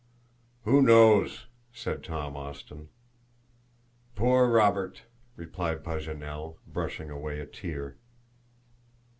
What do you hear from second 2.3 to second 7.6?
Austin. "Poor Robert!" replied Paganel, brushing away a